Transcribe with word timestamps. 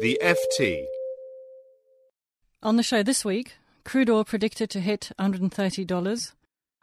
The 0.00 0.18
FT. 0.22 0.86
On 2.62 2.76
the 2.76 2.82
show 2.82 3.02
this 3.02 3.22
week, 3.22 3.56
crude 3.84 4.08
oil 4.08 4.24
predicted 4.24 4.70
to 4.70 4.80
hit 4.80 5.12
$130. 5.18 6.32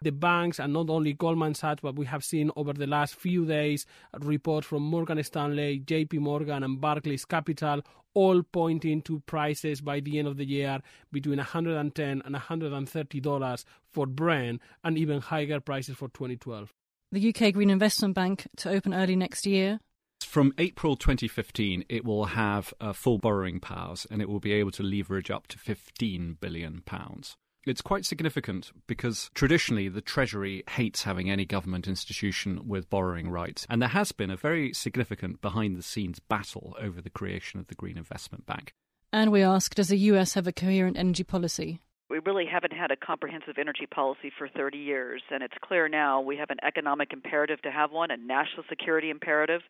The 0.03 0.11
banks, 0.11 0.59
and 0.59 0.71
not 0.71 0.91
only 0.91 1.13
Goldman 1.13 1.55
Sachs, 1.55 1.81
but 1.81 1.95
we 1.95 2.05
have 2.05 2.23
seen 2.23 2.51
over 2.55 2.73
the 2.73 2.85
last 2.85 3.15
few 3.15 3.43
days 3.43 3.87
reports 4.19 4.67
from 4.67 4.83
Morgan 4.83 5.23
Stanley, 5.23 5.79
JP 5.83 6.19
Morgan, 6.19 6.61
and 6.61 6.79
Barclays 6.79 7.25
Capital, 7.25 7.81
all 8.13 8.43
pointing 8.43 9.01
to 9.01 9.19
prices 9.21 9.81
by 9.81 9.99
the 9.99 10.19
end 10.19 10.27
of 10.27 10.37
the 10.37 10.45
year 10.45 10.79
between 11.11 11.39
$110 11.39 11.97
and 11.97 12.21
130 12.21 13.19
dollars 13.19 13.65
for 13.91 14.05
Brent, 14.05 14.61
and 14.83 14.95
even 14.95 15.21
higher 15.21 15.59
prices 15.59 15.95
for 15.95 16.07
2012. 16.09 16.71
The 17.11 17.29
UK 17.29 17.53
Green 17.53 17.71
Investment 17.71 18.13
Bank 18.13 18.47
to 18.57 18.69
open 18.69 18.93
early 18.93 19.15
next 19.15 19.47
year. 19.47 19.79
From 20.21 20.53
April 20.57 20.95
2015, 20.95 21.85
it 21.89 22.05
will 22.05 22.25
have 22.25 22.73
uh, 22.79 22.93
full 22.93 23.17
borrowing 23.17 23.59
powers 23.59 24.05
and 24.11 24.21
it 24.21 24.29
will 24.29 24.39
be 24.39 24.53
able 24.53 24.71
to 24.71 24.83
leverage 24.83 25.31
up 25.31 25.47
to 25.47 25.57
15 25.57 26.37
billion 26.39 26.81
pounds. 26.85 27.37
It's 27.65 27.81
quite 27.81 28.05
significant 28.05 28.71
because 28.87 29.29
traditionally 29.33 29.89
the 29.89 29.99
Treasury 29.99 30.63
hates 30.69 31.03
having 31.03 31.29
any 31.29 31.45
government 31.45 31.87
institution 31.87 32.67
with 32.67 32.89
borrowing 32.89 33.29
rights, 33.29 33.67
and 33.69 33.81
there 33.81 33.89
has 33.89 34.13
been 34.13 34.29
a 34.29 34.37
very 34.37 34.71
significant 34.73 35.41
behind 35.41 35.75
the 35.75 35.83
scenes 35.83 36.19
battle 36.19 36.77
over 36.79 37.01
the 37.01 37.09
creation 37.09 37.59
of 37.59 37.67
the 37.67 37.75
Green 37.75 37.97
Investment 37.97 38.45
Bank. 38.45 38.73
And 39.11 39.33
we 39.33 39.41
ask 39.41 39.75
Does 39.75 39.89
the 39.89 39.97
US 39.97 40.35
have 40.35 40.47
a 40.47 40.53
coherent 40.53 40.97
energy 40.97 41.23
policy? 41.23 41.81
We 42.09 42.19
really 42.19 42.45
haven't 42.45 42.71
had 42.71 42.89
a 42.89 42.95
comprehensive 42.95 43.57
energy 43.57 43.85
policy 43.85 44.31
for 44.37 44.47
30 44.47 44.77
years, 44.77 45.21
and 45.29 45.43
it's 45.43 45.53
clear 45.61 45.89
now 45.89 46.21
we 46.21 46.37
have 46.37 46.49
an 46.49 46.57
economic 46.63 47.11
imperative 47.11 47.61
to 47.63 47.71
have 47.71 47.91
one, 47.91 48.11
a 48.11 48.17
national 48.17 48.63
security 48.69 49.09
imperative. 49.09 49.61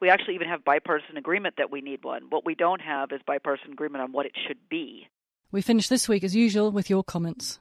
We 0.00 0.08
actually 0.08 0.36
even 0.36 0.48
have 0.48 0.64
bipartisan 0.64 1.16
agreement 1.16 1.56
that 1.58 1.72
we 1.72 1.80
need 1.80 2.04
one. 2.04 2.24
What 2.30 2.46
we 2.46 2.54
don't 2.54 2.80
have 2.80 3.10
is 3.10 3.20
bipartisan 3.26 3.72
agreement 3.72 4.04
on 4.04 4.12
what 4.12 4.26
it 4.26 4.32
should 4.46 4.68
be. 4.68 5.08
We 5.50 5.62
finish 5.62 5.88
this 5.88 6.08
week, 6.08 6.22
as 6.22 6.36
usual, 6.36 6.70
with 6.70 6.88
your 6.88 7.02
comments. 7.02 7.58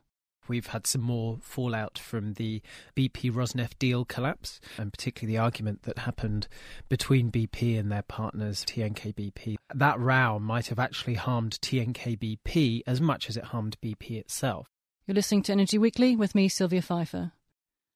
We've 0.49 0.67
had 0.67 0.87
some 0.87 1.01
more 1.01 1.37
fallout 1.41 1.97
from 1.97 2.33
the 2.33 2.61
BP 2.95 3.31
Rosneft 3.31 3.77
deal 3.77 4.03
collapse, 4.03 4.59
and 4.77 4.91
particularly 4.91 5.35
the 5.35 5.41
argument 5.41 5.83
that 5.83 5.99
happened 5.99 6.47
between 6.89 7.31
BP 7.31 7.79
and 7.79 7.91
their 7.91 8.01
partners, 8.01 8.65
TNKBP. 8.65 9.57
That 9.75 9.99
row 9.99 10.39
might 10.39 10.67
have 10.67 10.79
actually 10.79 11.13
harmed 11.13 11.59
TNKBP 11.61 12.81
as 12.87 12.99
much 12.99 13.29
as 13.29 13.37
it 13.37 13.45
harmed 13.45 13.77
BP 13.81 14.19
itself. 14.19 14.67
You're 15.05 15.15
listening 15.15 15.43
to 15.43 15.51
Energy 15.51 15.77
Weekly 15.77 16.15
with 16.15 16.33
me, 16.35 16.49
Sylvia 16.49 16.81
Pfeifer. 16.81 17.31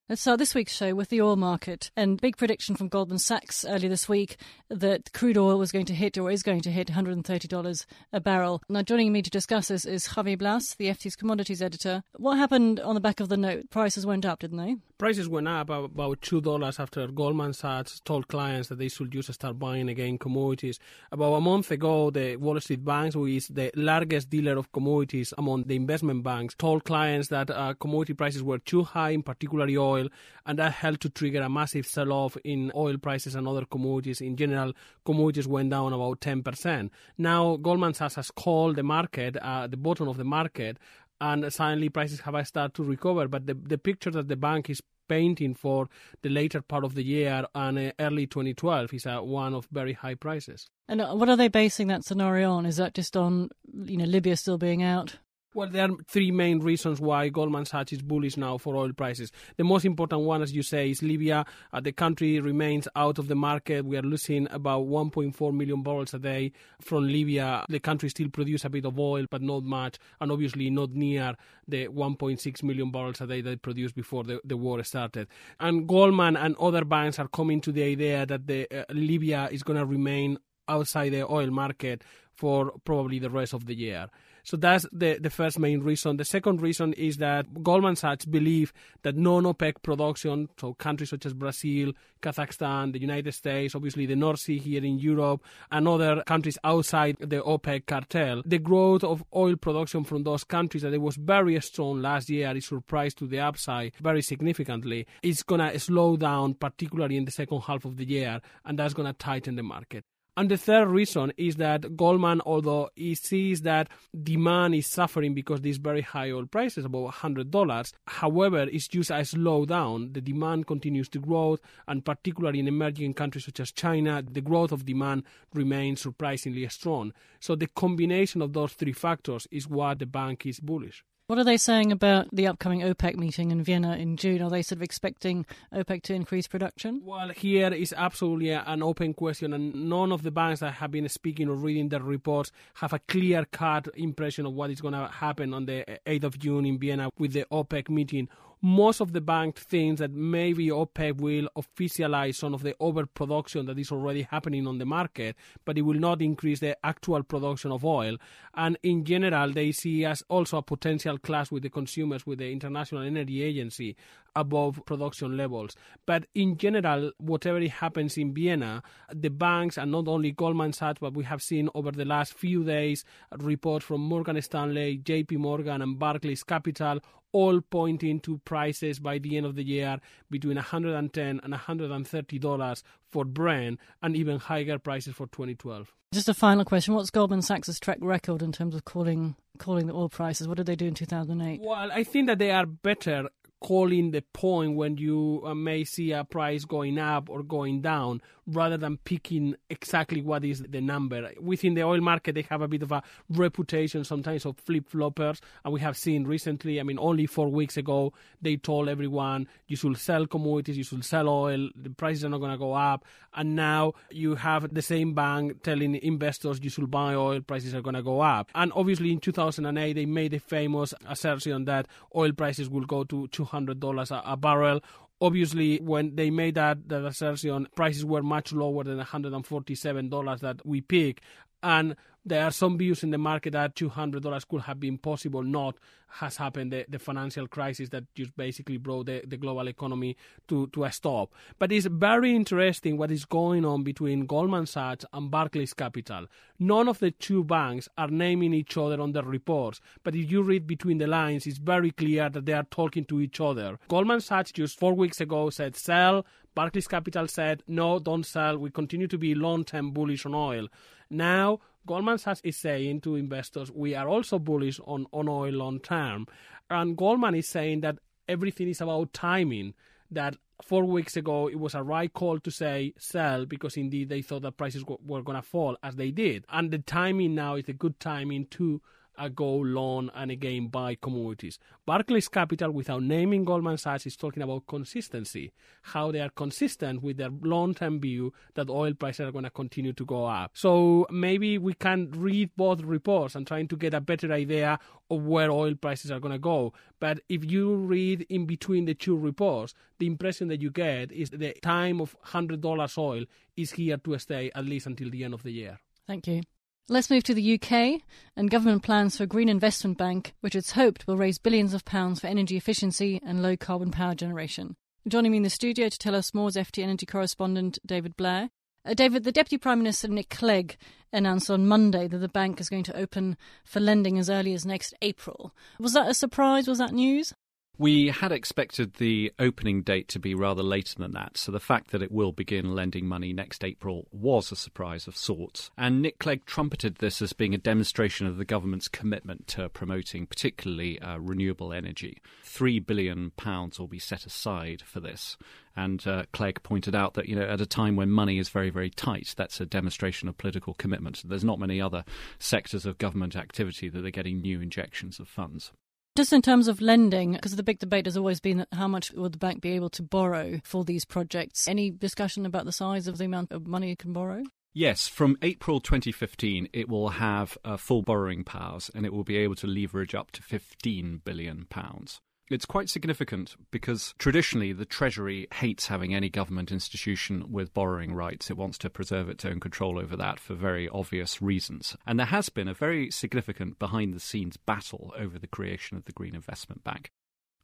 Let's 0.09 0.21
start 0.21 0.39
this 0.39 0.53
week's 0.53 0.75
show 0.75 0.93
with 0.95 1.07
the 1.07 1.21
oil 1.21 1.37
market. 1.37 1.89
And 1.95 2.19
big 2.19 2.35
prediction 2.35 2.75
from 2.75 2.89
Goldman 2.89 3.19
Sachs 3.19 3.63
earlier 3.63 3.87
this 3.87 4.09
week 4.09 4.35
that 4.69 5.13
crude 5.13 5.37
oil 5.37 5.57
was 5.57 5.71
going 5.71 5.85
to 5.85 5.93
hit 5.93 6.17
or 6.17 6.29
is 6.29 6.43
going 6.43 6.59
to 6.63 6.71
hit 6.71 6.89
$130 6.89 7.85
a 8.11 8.19
barrel. 8.19 8.61
Now, 8.67 8.81
joining 8.81 9.13
me 9.13 9.21
to 9.21 9.29
discuss 9.29 9.69
this 9.69 9.85
is 9.85 10.09
Javi 10.09 10.37
Blas, 10.37 10.75
the 10.75 10.87
FT's 10.87 11.15
commodities 11.15 11.61
editor. 11.61 12.03
What 12.17 12.37
happened 12.37 12.81
on 12.81 12.95
the 12.95 13.01
back 13.01 13.21
of 13.21 13.29
the 13.29 13.37
note? 13.37 13.69
Prices 13.69 14.05
went 14.05 14.25
up, 14.25 14.39
didn't 14.39 14.57
they? 14.57 14.75
Prices 14.97 15.29
went 15.29 15.47
up 15.47 15.69
about 15.69 16.19
$2 16.19 16.79
after 16.79 17.07
Goldman 17.07 17.53
Sachs 17.53 18.01
told 18.01 18.27
clients 18.27 18.67
that 18.69 18.79
they 18.79 18.89
should 18.89 19.11
just 19.11 19.33
start 19.33 19.57
buying 19.57 19.87
again 19.87 20.17
commodities. 20.17 20.79
About 21.13 21.35
a 21.35 21.41
month 21.41 21.71
ago, 21.71 22.09
the 22.09 22.35
Wall 22.35 22.59
Street 22.59 22.83
Banks, 22.83 23.15
who 23.15 23.25
is 23.25 23.47
the 23.47 23.71
largest 23.75 24.29
dealer 24.29 24.57
of 24.57 24.71
commodities 24.73 25.33
among 25.37 25.63
the 25.63 25.77
investment 25.77 26.23
banks, 26.23 26.55
told 26.55 26.83
clients 26.83 27.29
that 27.29 27.49
uh, 27.49 27.73
commodity 27.73 28.13
prices 28.13 28.43
were 28.43 28.59
too 28.59 28.83
high, 28.83 29.11
in 29.11 29.23
particular 29.23 29.65
oil 29.77 29.92
oil, 29.93 30.07
and 30.45 30.59
that 30.59 30.73
helped 30.73 31.01
to 31.01 31.09
trigger 31.09 31.41
a 31.41 31.49
massive 31.49 31.85
sell 31.85 32.11
off 32.11 32.37
in 32.43 32.71
oil 32.75 32.97
prices 32.97 33.35
and 33.35 33.47
other 33.47 33.65
commodities. 33.65 34.21
In 34.21 34.35
general, 34.35 34.73
commodities 35.05 35.47
went 35.47 35.69
down 35.69 35.93
about 35.93 36.19
10%. 36.21 36.89
Now, 37.17 37.57
Goldman 37.57 37.93
Sachs 37.93 38.15
has 38.15 38.31
called 38.31 38.75
the 38.75 38.83
market, 38.83 39.37
uh, 39.37 39.67
the 39.67 39.77
bottom 39.77 40.07
of 40.07 40.17
the 40.17 40.23
market, 40.23 40.77
and 41.21 41.51
suddenly 41.53 41.89
prices 41.89 42.19
have 42.21 42.47
started 42.47 42.73
to 42.75 42.83
recover. 42.83 43.27
But 43.27 43.47
the, 43.47 43.53
the 43.53 43.77
picture 43.77 44.11
that 44.11 44.27
the 44.27 44.35
bank 44.35 44.69
is 44.69 44.81
painting 45.07 45.53
for 45.53 45.89
the 46.21 46.29
later 46.29 46.61
part 46.61 46.83
of 46.83 46.95
the 46.95 47.03
year 47.03 47.45
and 47.55 47.77
uh, 47.77 47.91
early 47.99 48.25
2012 48.25 48.93
is 48.93 49.05
uh, 49.05 49.19
one 49.19 49.53
of 49.53 49.67
very 49.71 49.93
high 49.93 50.15
prices. 50.15 50.69
And 50.87 51.01
uh, 51.01 51.13
what 51.13 51.29
are 51.29 51.35
they 51.37 51.47
basing 51.49 51.87
that 51.87 52.03
scenario 52.03 52.51
on? 52.51 52.65
Is 52.65 52.77
that 52.77 52.93
just 52.93 53.15
on 53.17 53.49
you 53.73 53.97
know 53.97 54.05
Libya 54.05 54.37
still 54.37 54.57
being 54.57 54.83
out? 54.83 55.17
Well, 55.55 55.69
there 55.69 55.83
are 55.87 55.95
three 56.07 56.31
main 56.31 56.59
reasons 56.59 56.99
why 56.99 57.29
Goldman 57.29 57.65
Sachs 57.65 57.93
is 57.93 58.01
bullish 58.01 58.37
now 58.37 58.57
for 58.57 58.75
oil 58.75 58.91
prices. 58.91 59.31
The 59.57 59.63
most 59.63 59.85
important 59.85 60.21
one, 60.21 60.41
as 60.41 60.51
you 60.51 60.63
say, 60.63 60.89
is 60.89 61.03
Libya. 61.03 61.45
Uh, 61.71 61.79
the 61.79 61.91
country 61.91 62.39
remains 62.39 62.87
out 62.95 63.19
of 63.19 63.27
the 63.27 63.35
market. 63.35 63.85
We 63.85 63.95
are 63.97 64.01
losing 64.01 64.47
about 64.49 64.87
1.4 64.87 65.53
million 65.53 65.83
barrels 65.83 66.15
a 66.15 66.19
day 66.19 66.53
from 66.81 67.07
Libya. 67.07 67.65
The 67.69 67.79
country 67.79 68.09
still 68.09 68.29
produces 68.29 68.65
a 68.65 68.69
bit 68.71 68.85
of 68.85 68.99
oil, 68.99 69.27
but 69.29 69.43
not 69.43 69.63
much, 69.63 69.99
and 70.19 70.31
obviously 70.31 70.71
not 70.71 70.89
near 70.91 71.35
the 71.67 71.87
1.6 71.87 72.63
million 72.63 72.89
barrels 72.89 73.21
a 73.21 73.27
day 73.27 73.41
they 73.41 73.55
produced 73.55 73.93
before 73.93 74.23
the, 74.23 74.41
the 74.43 74.57
war 74.57 74.83
started. 74.83 75.27
And 75.59 75.87
Goldman 75.87 76.35
and 76.35 76.55
other 76.55 76.83
banks 76.83 77.19
are 77.19 77.27
coming 77.27 77.61
to 77.61 77.71
the 77.71 77.83
idea 77.83 78.25
that 78.25 78.47
the 78.47 78.67
uh, 78.75 78.85
Libya 78.91 79.49
is 79.51 79.61
going 79.61 79.77
to 79.77 79.85
remain 79.85 80.39
outside 80.67 81.09
the 81.09 81.31
oil 81.31 81.51
market 81.51 82.03
for 82.33 82.73
probably 82.85 83.19
the 83.19 83.29
rest 83.29 83.53
of 83.53 83.67
the 83.67 83.75
year. 83.75 84.07
So 84.43 84.57
that's 84.57 84.85
the, 84.91 85.17
the 85.19 85.29
first 85.29 85.57
main 85.57 85.79
reason. 85.81 86.17
The 86.17 86.25
second 86.25 86.61
reason 86.61 86.93
is 86.93 87.17
that 87.17 87.63
Goldman 87.63 87.95
Sachs 87.95 88.25
believe 88.25 88.73
that 89.03 89.15
non-OPEC 89.15 89.81
production, 89.81 90.49
so 90.59 90.73
countries 90.73 91.11
such 91.11 91.25
as 91.25 91.33
Brazil, 91.33 91.93
Kazakhstan, 92.21 92.91
the 92.91 92.99
United 92.99 93.33
States, 93.33 93.73
obviously 93.73 94.05
the 94.05 94.15
North 94.15 94.39
Sea 94.39 94.59
here 94.59 94.83
in 94.83 94.99
Europe, 94.99 95.41
and 95.71 95.87
other 95.87 96.23
countries 96.23 96.57
outside 96.63 97.15
the 97.19 97.41
OPEC 97.41 97.85
cartel, 97.85 98.41
the 98.45 98.59
growth 98.59 99.03
of 99.03 99.23
oil 99.33 99.55
production 99.55 100.03
from 100.03 100.23
those 100.23 100.43
countries 100.43 100.83
that 100.83 100.93
it 100.93 101.01
was 101.01 101.15
very 101.15 101.59
strong 101.61 102.01
last 102.01 102.29
year 102.29 102.55
is 102.55 102.65
surprised 102.65 103.17
to 103.19 103.27
the 103.27 103.39
upside 103.39 103.93
very 104.01 104.21
significantly. 104.21 105.07
It's 105.21 105.43
going 105.43 105.61
to 105.61 105.79
slow 105.79 106.17
down, 106.17 106.55
particularly 106.55 107.15
in 107.15 107.25
the 107.25 107.31
second 107.31 107.61
half 107.61 107.85
of 107.85 107.95
the 107.95 108.05
year, 108.05 108.41
and 108.65 108.77
that's 108.77 108.93
going 108.93 109.07
to 109.07 109.13
tighten 109.13 109.55
the 109.55 109.63
market. 109.63 110.03
And 110.35 110.49
the 110.49 110.57
third 110.57 110.87
reason 110.87 111.31
is 111.37 111.57
that 111.57 111.95
Goldman, 111.95 112.41
although 112.43 112.89
he 112.95 113.13
sees 113.13 113.61
that 113.61 113.89
demand 114.23 114.73
is 114.73 114.87
suffering 114.87 115.35
because 115.35 115.61
these 115.61 115.77
very 115.77 116.01
high 116.01 116.31
oil 116.31 116.47
prices, 116.47 116.85
about 116.85 117.13
$100, 117.13 117.93
however, 118.07 118.61
it's 118.61 118.87
just 118.87 119.11
a 119.11 119.21
slowdown. 119.21 120.11
The 120.11 120.21
demand 120.21 120.65
continues 120.65 121.07
to 121.09 121.19
grow, 121.19 121.57
and 121.87 122.03
particularly 122.03 122.59
in 122.59 122.67
emerging 122.67 123.13
countries 123.13 123.45
such 123.45 123.59
as 123.59 123.71
China, 123.71 124.23
the 124.23 124.41
growth 124.41 124.71
of 124.71 124.87
demand 124.87 125.23
remains 125.53 126.01
surprisingly 126.01 126.67
strong. 126.69 127.13
So 127.39 127.55
the 127.55 127.67
combination 127.67 128.41
of 128.41 128.53
those 128.53 128.73
three 128.73 128.93
factors 128.93 129.47
is 129.51 129.67
what 129.67 129.99
the 129.99 130.07
bank 130.07 130.47
is 130.47 130.59
bullish. 130.59 131.03
What 131.27 131.39
are 131.39 131.45
they 131.45 131.55
saying 131.55 131.93
about 131.93 132.27
the 132.33 132.47
upcoming 132.47 132.81
OPEC 132.81 133.15
meeting 133.15 133.51
in 133.51 133.63
Vienna 133.63 133.95
in 133.95 134.17
June? 134.17 134.41
Are 134.41 134.49
they 134.49 134.61
sort 134.61 134.79
of 134.79 134.81
expecting 134.81 135.45
OPEC 135.73 136.01
to 136.03 136.13
increase 136.13 136.47
production? 136.47 137.01
Well, 137.01 137.29
here 137.29 137.73
is 137.73 137.93
absolutely 137.95 138.49
an 138.49 138.83
open 138.83 139.13
question, 139.13 139.53
and 139.53 139.73
none 139.87 140.11
of 140.11 140.23
the 140.23 140.31
banks 140.31 140.59
that 140.59 140.73
have 140.73 140.91
been 140.91 141.07
speaking 141.07 141.47
or 141.47 141.55
reading 141.55 141.87
the 141.87 142.01
reports 142.01 142.51
have 142.73 142.91
a 142.91 142.99
clear 142.99 143.45
cut 143.45 143.87
impression 143.95 144.45
of 144.45 144.51
what 144.51 144.69
is 144.69 144.81
going 144.81 144.95
to 144.95 145.07
happen 145.07 145.53
on 145.53 145.65
the 145.65 145.85
8th 146.05 146.25
of 146.25 146.39
June 146.39 146.65
in 146.65 146.77
Vienna 146.77 147.09
with 147.17 147.31
the 147.31 147.45
OPEC 147.49 147.87
meeting 147.87 148.27
most 148.65 149.01
of 149.01 149.11
the 149.11 149.19
bank 149.19 149.57
thinks 149.57 149.99
that 149.99 150.11
maybe 150.11 150.67
OPEC 150.67 151.17
will 151.17 151.49
officialize 151.57 152.35
some 152.35 152.53
of 152.53 152.63
the 152.63 152.73
overproduction 152.79 153.65
that 153.65 153.77
is 153.77 153.91
already 153.91 154.21
happening 154.21 154.65
on 154.65 154.77
the 154.77 154.85
market, 154.85 155.35
but 155.65 155.77
it 155.77 155.81
will 155.81 155.99
not 155.99 156.21
increase 156.21 156.61
the 156.61 156.77
actual 156.85 157.21
production 157.23 157.73
of 157.73 157.83
oil. 157.83 158.15
And 158.53 158.77
in 158.81 159.03
general, 159.03 159.51
they 159.51 159.73
see 159.73 160.05
as 160.05 160.23
also 160.29 160.59
a 160.59 160.61
potential 160.61 161.17
clash 161.17 161.51
with 161.51 161.63
the 161.63 161.69
consumers, 161.69 162.25
with 162.25 162.39
the 162.39 162.53
International 162.53 163.01
Energy 163.01 163.43
Agency 163.43 163.97
above 164.35 164.81
production 164.85 165.37
levels. 165.37 165.75
But 166.05 166.25
in 166.33 166.57
general, 166.57 167.11
whatever 167.17 167.65
happens 167.67 168.17
in 168.17 168.33
Vienna, 168.33 168.83
the 169.13 169.29
banks, 169.29 169.77
and 169.77 169.91
not 169.91 170.07
only 170.07 170.31
Goldman 170.31 170.73
Sachs, 170.73 170.99
but 170.99 171.13
we 171.13 171.23
have 171.25 171.41
seen 171.41 171.69
over 171.75 171.91
the 171.91 172.05
last 172.05 172.33
few 172.33 172.63
days 172.63 173.05
reports 173.37 173.85
from 173.85 174.01
Morgan 174.01 174.41
Stanley, 174.41 174.99
JP 175.03 175.37
Morgan, 175.37 175.81
and 175.81 175.99
Barclays 175.99 176.43
Capital 176.43 176.99
all 177.33 177.59
pointing 177.61 178.19
to 178.21 178.37
prices 178.45 178.99
by 178.99 179.17
the 179.17 179.35
end 179.35 179.45
of 179.45 179.55
the 179.55 179.63
year 179.63 179.99
between 180.29 180.55
110 180.55 181.39
and 181.43 181.51
130 181.51 182.39
dollars 182.39 182.83
for 183.09 183.25
Brent, 183.25 183.79
and 184.01 184.15
even 184.15 184.39
higher 184.39 184.77
prices 184.77 185.13
for 185.15 185.27
2012. 185.27 185.91
Just 186.13 186.29
a 186.29 186.33
final 186.33 186.63
question: 186.63 186.93
What's 186.93 187.09
Goldman 187.09 187.41
Sachs' 187.41 187.79
track 187.79 187.97
record 188.01 188.41
in 188.41 188.51
terms 188.51 188.75
of 188.75 188.85
calling 188.85 189.35
calling 189.57 189.87
the 189.87 189.93
oil 189.93 190.09
prices? 190.09 190.47
What 190.47 190.57
did 190.57 190.67
they 190.67 190.75
do 190.75 190.85
in 190.85 190.93
2008? 190.93 191.61
Well, 191.61 191.91
I 191.91 192.03
think 192.03 192.27
that 192.27 192.37
they 192.37 192.51
are 192.51 192.65
better 192.65 193.29
calling 193.63 194.11
the 194.11 194.21
point 194.21 194.75
when 194.75 194.97
you 194.97 195.41
uh, 195.45 195.55
may 195.55 195.83
see 195.85 196.11
a 196.11 196.23
price 196.23 196.65
going 196.65 196.99
up 196.99 197.29
or 197.29 197.41
going 197.41 197.81
down 197.81 198.21
rather 198.47 198.77
than 198.77 198.97
picking 198.97 199.55
exactly 199.69 200.21
what 200.21 200.43
is 200.43 200.63
the 200.67 200.81
number. 200.81 201.29
Within 201.39 201.73
the 201.73 201.83
oil 201.83 202.01
market, 202.01 202.35
they 202.35 202.43
have 202.43 202.61
a 202.61 202.67
bit 202.67 202.83
of 202.83 202.91
a 202.91 203.03
reputation 203.29 204.03
sometimes 204.03 204.45
of 204.45 204.57
flip 204.57 204.89
floppers, 204.89 205.39
and 205.63 205.73
we 205.73 205.79
have 205.79 205.97
seen 205.97 206.25
recently, 206.25 206.79
I 206.79 206.83
mean, 206.83 206.99
only 206.99 207.25
four 207.25 207.49
weeks 207.49 207.77
ago, 207.77 208.13
they 208.41 208.57
told 208.57 208.89
everyone 208.89 209.47
you 209.67 209.75
should 209.75 209.97
sell 209.97 210.25
commodities, 210.25 210.77
you 210.77 210.83
should 210.83 211.05
sell 211.05 211.27
oil, 211.27 211.69
the 211.75 211.89
prices 211.89 212.25
are 212.25 212.29
not 212.29 212.39
going 212.39 212.51
to 212.51 212.57
go 212.57 212.73
up. 212.73 213.05
And 213.35 213.55
now 213.55 213.93
you 214.11 214.35
have 214.35 214.73
the 214.73 214.81
same 214.81 215.13
bank 215.13 215.63
telling 215.63 215.95
investors 215.95 216.59
you 216.61 216.69
should 216.69 216.91
buy 216.91 217.15
oil, 217.15 217.41
prices 217.41 217.73
are 217.73 217.81
going 217.81 217.95
to 217.95 218.03
go 218.03 218.21
up. 218.21 218.51
And 218.53 218.71
obviously, 218.75 219.11
in 219.11 219.19
2008, 219.19 219.93
they 219.93 220.05
made 220.05 220.33
a 220.33 220.39
famous 220.39 220.93
assertion 221.07 221.65
that 221.65 221.87
oil 222.15 222.31
prices 222.31 222.69
will 222.69 222.85
go 222.85 223.03
to 223.05 223.27
200 223.27 223.73
$100 223.79 224.11
a, 224.11 224.31
a 224.31 224.37
barrel. 224.37 224.81
Obviously, 225.23 225.77
when 225.77 226.15
they 226.15 226.29
made 226.29 226.55
that, 226.55 226.89
that 226.89 227.05
assertion, 227.05 227.69
prices 227.75 228.03
were 228.03 228.21
much 228.21 228.51
lower 228.51 228.83
than 228.83 228.99
$147 228.99 230.39
that 230.41 230.65
we 230.65 230.81
pick. 230.81 231.21
And 231.63 231.95
there 232.25 232.43
are 232.45 232.51
some 232.51 232.77
views 232.77 233.03
in 233.03 233.11
the 233.11 233.17
market 233.17 233.51
that 233.51 233.75
$200 233.75 234.47
could 234.47 234.61
have 234.61 234.79
been 234.79 234.97
possible, 234.97 235.43
not 235.43 235.77
has 236.07 236.37
happened 236.37 236.71
the, 236.71 236.85
the 236.87 236.99
financial 236.99 237.47
crisis 237.47 237.89
that 237.89 238.03
just 238.13 238.35
basically 238.37 238.77
brought 238.77 239.07
the, 239.07 239.23
the 239.27 239.35
global 239.35 239.67
economy 239.67 240.15
to, 240.47 240.67
to 240.67 240.83
a 240.83 240.91
stop. 240.91 241.33
But 241.57 241.71
it's 241.71 241.87
very 241.87 242.35
interesting 242.35 242.97
what 242.97 243.11
is 243.11 243.25
going 243.25 243.65
on 243.65 243.83
between 243.83 244.25
Goldman 244.25 244.67
Sachs 244.67 245.05
and 245.11 245.31
Barclays 245.31 245.73
Capital. 245.73 246.27
None 246.59 246.87
of 246.87 246.99
the 246.99 247.11
two 247.11 247.43
banks 247.43 247.89
are 247.97 248.09
naming 248.09 248.53
each 248.53 248.77
other 248.77 249.01
on 249.01 249.11
their 249.11 249.23
reports, 249.23 249.81
but 250.03 250.15
if 250.15 250.31
you 250.31 250.43
read 250.43 250.67
between 250.67 250.99
the 250.99 251.07
lines, 251.07 251.47
it's 251.47 251.57
very 251.57 251.91
clear 251.91 252.29
that 252.29 252.45
they 252.45 252.53
are 252.53 252.67
talking 252.69 253.05
to 253.05 253.19
each 253.19 253.41
other. 253.41 253.79
Goldman 253.87 254.21
Sachs 254.21 254.51
just 254.51 254.79
four 254.79 254.93
weeks 254.93 255.19
ago 255.19 255.49
said 255.49 255.75
sell. 255.75 256.25
Barclays 256.55 256.87
Capital 256.87 257.27
said 257.27 257.63
no, 257.67 257.97
don't 257.97 258.25
sell. 258.25 258.57
We 258.57 258.69
continue 258.69 259.07
to 259.07 259.17
be 259.17 259.33
long 259.33 259.63
term 259.63 259.91
bullish 259.91 260.25
on 260.27 260.35
oil. 260.35 260.67
Now 261.09 261.59
Goldman 261.85 262.17
Sachs 262.17 262.41
is 262.43 262.59
saying 262.59 263.01
to 263.01 263.15
investors, 263.15 263.71
we 263.71 263.93
are 263.95 264.07
also 264.07 264.39
bullish 264.39 264.79
on, 264.85 265.05
on 265.11 265.27
oil 265.27 265.51
long 265.51 265.79
term. 265.79 266.27
And 266.69 266.95
Goldman 266.95 267.35
is 267.35 267.49
saying 267.49 267.81
that 267.81 267.97
everything 268.27 268.69
is 268.69 268.81
about 268.81 269.13
timing, 269.13 269.73
that 270.11 270.37
four 270.63 270.85
weeks 270.85 271.17
ago 271.17 271.47
it 271.47 271.59
was 271.59 271.75
a 271.75 271.83
right 271.83 272.13
call 272.13 272.39
to 272.39 272.51
say 272.51 272.93
sell 272.97 273.45
because 273.45 273.75
indeed 273.75 274.07
they 274.07 274.21
thought 274.21 274.43
that 274.43 274.57
prices 274.57 274.83
were 274.85 275.21
going 275.21 275.35
to 275.35 275.41
fall 275.41 275.77
as 275.83 275.95
they 275.95 276.11
did. 276.11 276.45
And 276.49 276.71
the 276.71 276.79
timing 276.79 277.35
now 277.35 277.55
is 277.55 277.67
a 277.67 277.73
good 277.73 277.99
timing 277.99 278.45
to 278.51 278.81
a 279.17 279.29
go 279.29 279.55
long 279.55 280.09
and 280.15 280.31
again 280.31 280.67
buy 280.67 280.95
commodities. 280.95 281.59
Barclays 281.85 282.27
Capital, 282.27 282.71
without 282.71 283.03
naming 283.03 283.45
Goldman 283.45 283.77
Sachs, 283.77 284.05
is 284.05 284.15
talking 284.15 284.43
about 284.43 284.67
consistency, 284.67 285.51
how 285.83 286.11
they 286.11 286.19
are 286.19 286.29
consistent 286.29 287.03
with 287.03 287.17
their 287.17 287.29
long 287.41 287.73
term 287.73 287.99
view 287.99 288.33
that 288.55 288.69
oil 288.69 288.93
prices 288.93 289.27
are 289.27 289.31
going 289.31 289.43
to 289.43 289.49
continue 289.49 289.93
to 289.93 290.05
go 290.05 290.25
up. 290.25 290.51
So 290.53 291.05
maybe 291.11 291.57
we 291.57 291.73
can 291.73 292.11
read 292.11 292.51
both 292.55 292.81
reports 292.81 293.35
and 293.35 293.45
trying 293.45 293.67
to 293.69 293.75
get 293.75 293.93
a 293.93 294.01
better 294.01 294.31
idea 294.31 294.79
of 295.09 295.25
where 295.25 295.51
oil 295.51 295.75
prices 295.75 296.11
are 296.11 296.19
going 296.19 296.31
to 296.31 296.39
go. 296.39 296.73
But 296.99 297.19
if 297.29 297.49
you 297.49 297.75
read 297.75 298.25
in 298.29 298.45
between 298.45 298.85
the 298.85 298.93
two 298.93 299.17
reports, 299.17 299.73
the 299.99 300.07
impression 300.07 300.47
that 300.47 300.61
you 300.61 300.71
get 300.71 301.11
is 301.11 301.29
the 301.29 301.53
time 301.61 302.01
of 302.01 302.15
$100 302.27 302.97
oil 302.97 303.25
is 303.55 303.71
here 303.71 303.97
to 303.97 304.17
stay 304.19 304.51
at 304.55 304.65
least 304.65 304.87
until 304.87 305.09
the 305.09 305.23
end 305.23 305.33
of 305.33 305.43
the 305.43 305.51
year. 305.51 305.79
Thank 306.07 306.27
you. 306.27 306.41
Let's 306.89 307.09
move 307.09 307.23
to 307.23 307.33
the 307.33 307.53
UK 307.53 308.01
and 308.35 308.51
government 308.51 308.83
plans 308.83 309.15
for 309.15 309.23
a 309.23 309.27
green 309.27 309.47
investment 309.47 309.97
bank, 309.97 310.33
which 310.41 310.53
it's 310.53 310.71
hoped 310.71 311.07
will 311.07 311.15
raise 311.15 311.37
billions 311.37 311.73
of 311.73 311.85
pounds 311.85 312.19
for 312.19 312.27
energy 312.27 312.57
efficiency 312.57 313.21
and 313.25 313.41
low 313.41 313.55
carbon 313.55 313.89
power 313.89 314.13
generation. 314.13 314.75
Joining 315.07 315.31
me 315.31 315.37
in 315.37 315.43
the 315.43 315.49
studio 315.49 315.87
to 315.87 315.97
tell 315.97 316.13
us 316.13 316.33
more 316.33 316.49
is 316.49 316.57
FT 316.57 316.83
Energy 316.83 317.05
correspondent 317.05 317.79
David 317.85 318.17
Blair. 318.17 318.49
Uh, 318.85 318.93
David, 318.93 319.23
the 319.23 319.31
Deputy 319.31 319.57
Prime 319.57 319.77
Minister 319.77 320.09
Nick 320.09 320.29
Clegg 320.29 320.75
announced 321.13 321.49
on 321.49 321.67
Monday 321.67 322.05
that 322.05 322.17
the 322.17 322.27
bank 322.27 322.59
is 322.59 322.67
going 322.67 322.83
to 322.83 322.97
open 322.97 323.37
for 323.63 323.79
lending 323.79 324.19
as 324.19 324.29
early 324.29 324.53
as 324.53 324.65
next 324.65 324.93
April. 325.01 325.55
Was 325.79 325.93
that 325.93 326.09
a 326.09 326.13
surprise? 326.13 326.67
Was 326.67 326.79
that 326.79 326.91
news? 326.91 327.33
We 327.79 328.09
had 328.09 328.31
expected 328.31 328.93
the 328.93 329.33
opening 329.39 329.81
date 329.81 330.07
to 330.09 330.19
be 330.19 330.35
rather 330.35 330.61
later 330.61 330.93
than 330.99 331.13
that, 331.13 331.39
so 331.39 331.51
the 331.51 331.59
fact 331.59 331.89
that 331.89 332.03
it 332.03 332.11
will 332.11 332.31
begin 332.31 332.75
lending 332.75 333.07
money 333.07 333.33
next 333.33 333.63
April 333.63 334.07
was 334.11 334.51
a 334.51 334.55
surprise 334.55 335.07
of 335.07 335.17
sorts. 335.17 335.71
And 335.75 335.99
Nick 335.99 336.19
Clegg 336.19 336.45
trumpeted 336.45 336.97
this 336.97 337.19
as 337.19 337.33
being 337.33 337.55
a 337.55 337.57
demonstration 337.57 338.27
of 338.27 338.37
the 338.37 338.45
government's 338.45 338.87
commitment 338.87 339.47
to 339.47 339.69
promoting 339.69 340.27
particularly 340.27 340.99
uh, 340.99 341.17
renewable 341.17 341.73
energy. 341.73 342.21
Three 342.43 342.77
billion 342.77 343.31
pounds 343.31 343.79
will 343.79 343.87
be 343.87 343.97
set 343.97 344.27
aside 344.27 344.83
for 344.83 344.99
this. 344.99 345.35
And 345.75 346.05
uh, 346.05 346.25
Clegg 346.31 346.61
pointed 346.61 346.93
out 346.93 347.15
that, 347.15 347.27
you 347.27 347.35
know, 347.35 347.41
at 347.41 347.59
a 347.59 347.65
time 347.65 347.95
when 347.95 348.11
money 348.11 348.37
is 348.37 348.49
very, 348.49 348.69
very 348.69 348.91
tight, 348.91 349.33
that's 349.35 349.59
a 349.59 349.65
demonstration 349.65 350.29
of 350.29 350.37
political 350.37 350.75
commitment. 350.75 351.23
There's 351.25 351.43
not 351.43 351.59
many 351.59 351.81
other 351.81 352.05
sectors 352.37 352.85
of 352.85 352.99
government 352.99 353.35
activity 353.35 353.89
that 353.89 354.05
are 354.05 354.11
getting 354.11 354.41
new 354.41 354.61
injections 354.61 355.19
of 355.19 355.27
funds. 355.27 355.71
Just 356.15 356.31
in 356.31 356.43
terms 356.43 356.67
of 356.67 356.79
lending, 356.79 357.31
because 357.31 357.55
the 357.55 357.63
big 357.63 357.79
debate 357.79 358.05
has 358.05 358.15
always 358.15 358.39
been 358.39 358.67
how 358.71 358.87
much 358.87 359.11
will 359.13 359.31
the 359.31 359.37
bank 359.39 359.61
be 359.61 359.71
able 359.71 359.89
to 359.89 360.03
borrow 360.03 360.59
for 360.63 360.83
these 360.83 361.05
projects? 361.05 361.67
Any 361.67 361.89
discussion 361.89 362.45
about 362.45 362.65
the 362.65 362.71
size 362.71 363.07
of 363.07 363.17
the 363.17 363.25
amount 363.25 363.51
of 363.51 363.65
money 363.65 363.93
it 363.93 363.97
can 363.97 364.13
borrow? 364.13 364.43
Yes, 364.75 365.07
from 365.07 365.37
April 365.41 365.79
2015, 365.79 366.69
it 366.71 366.87
will 366.87 367.09
have 367.09 367.57
uh, 367.65 367.77
full 367.77 368.03
borrowing 368.03 368.43
powers 368.43 368.91
and 368.93 369.07
it 369.07 369.13
will 369.13 369.23
be 369.23 369.37
able 369.37 369.55
to 369.55 369.65
leverage 369.65 370.13
up 370.13 370.29
to 370.31 370.43
15 370.43 371.21
billion 371.25 371.65
pounds. 371.65 372.21
It's 372.53 372.65
quite 372.65 372.87
significant 372.87 373.55
because 373.71 374.13
traditionally 374.19 374.73
the 374.73 374.85
Treasury 374.85 375.47
hates 375.55 375.87
having 375.87 376.13
any 376.13 376.29
government 376.29 376.71
institution 376.71 377.51
with 377.51 377.73
borrowing 377.73 378.13
rights. 378.13 378.51
It 378.51 378.57
wants 378.57 378.77
to 378.77 378.91
preserve 378.91 379.27
its 379.27 379.43
own 379.43 379.59
control 379.59 379.97
over 379.97 380.15
that 380.17 380.39
for 380.39 380.53
very 380.53 380.87
obvious 380.87 381.41
reasons. 381.41 381.97
And 382.05 382.19
there 382.19 382.27
has 382.27 382.49
been 382.49 382.67
a 382.67 382.75
very 382.75 383.09
significant 383.09 383.79
behind 383.79 384.13
the 384.13 384.19
scenes 384.19 384.55
battle 384.55 385.15
over 385.17 385.39
the 385.39 385.47
creation 385.47 385.97
of 385.97 386.05
the 386.05 386.11
Green 386.11 386.35
Investment 386.35 386.83
Bank. 386.83 387.09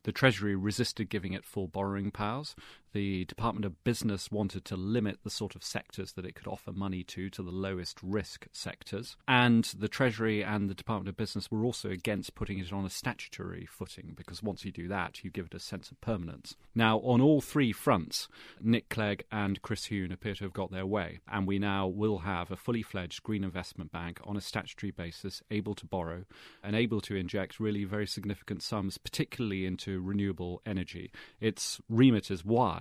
The 0.05 0.11
Treasury 0.11 0.55
resisted 0.55 1.07
giving 1.11 1.33
it 1.33 1.45
full 1.45 1.67
borrowing 1.67 2.09
powers. 2.09 2.55
The 2.93 3.25
Department 3.25 3.65
of 3.65 3.83
Business 3.83 4.31
wanted 4.31 4.65
to 4.65 4.75
limit 4.75 5.19
the 5.23 5.29
sort 5.29 5.55
of 5.55 5.63
sectors 5.63 6.13
that 6.13 6.25
it 6.25 6.35
could 6.35 6.47
offer 6.47 6.71
money 6.71 7.03
to 7.03 7.29
to 7.29 7.43
the 7.43 7.51
lowest 7.51 7.99
risk 8.01 8.47
sectors. 8.51 9.15
And 9.27 9.63
the 9.77 9.87
Treasury 9.87 10.43
and 10.43 10.69
the 10.69 10.73
Department 10.73 11.09
of 11.09 11.17
Business 11.17 11.51
were 11.51 11.63
also 11.63 11.89
against 11.89 12.35
putting 12.35 12.57
it 12.57 12.73
on 12.73 12.85
a 12.85 12.89
statutory 12.89 13.65
footing 13.65 14.13
because 14.15 14.41
once 14.41 14.65
you 14.65 14.71
do 14.71 14.87
that, 14.87 15.23
you 15.23 15.29
give 15.29 15.47
it 15.47 15.53
a 15.53 15.59
sense 15.59 15.91
of 15.91 16.01
permanence. 16.01 16.55
Now, 16.73 16.99
on 16.99 17.21
all 17.21 17.41
three 17.41 17.71
fronts, 17.71 18.27
Nick 18.61 18.89
Clegg 18.89 19.23
and 19.31 19.61
Chris 19.61 19.87
Huhne 19.87 20.11
appear 20.11 20.35
to 20.35 20.45
have 20.45 20.53
got 20.53 20.71
their 20.71 20.85
way. 20.85 21.19
And 21.31 21.45
we 21.45 21.59
now 21.59 21.87
will 21.87 22.19
have 22.19 22.49
a 22.49 22.55
fully 22.55 22.81
fledged 22.81 23.21
green 23.23 23.43
investment 23.43 23.91
bank 23.91 24.19
on 24.23 24.35
a 24.35 24.41
statutory 24.41 24.91
basis, 24.91 25.43
able 25.51 25.75
to 25.75 25.85
borrow 25.85 26.25
and 26.63 26.75
able 26.75 27.01
to 27.01 27.15
inject 27.15 27.59
really 27.59 27.83
very 27.83 28.07
significant 28.07 28.63
sums, 28.63 28.97
particularly 28.97 29.65
into 29.65 30.01
renewable 30.01 30.61
energy. 30.65 31.11
Its 31.39 31.79
remit 31.87 32.31
is 32.31 32.43
wide, 32.43 32.78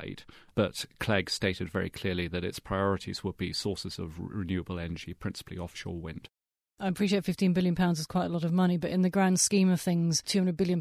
but 0.54 0.84
Clegg 1.00 1.30
stated 1.30 1.68
very 1.68 1.90
clearly 1.90 2.28
that 2.28 2.44
its 2.44 2.58
priorities 2.58 3.22
would 3.24 3.36
be 3.36 3.52
sources 3.52 3.98
of 3.98 4.18
renewable 4.18 4.78
energy, 4.78 5.14
principally 5.14 5.58
offshore 5.58 6.00
wind. 6.00 6.28
I 6.80 6.86
appreciate 6.86 7.24
£15 7.24 7.54
billion 7.54 7.74
is 7.90 8.06
quite 8.06 8.26
a 8.26 8.28
lot 8.32 8.44
of 8.44 8.52
money, 8.52 8.76
but 8.76 8.90
in 8.90 9.02
the 9.02 9.10
grand 9.10 9.40
scheme 9.40 9.68
of 9.68 9.80
things, 9.80 10.22
£200 10.22 10.56
billion 10.56 10.80